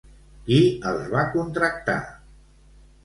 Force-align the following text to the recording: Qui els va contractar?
Qui 0.47 0.57
els 0.93 1.05
va 1.13 1.25
contractar? 1.35 1.99